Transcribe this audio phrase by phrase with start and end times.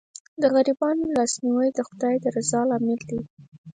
[0.41, 3.21] د غریبانو لاسنیوی د خدای د رضا لامل دی.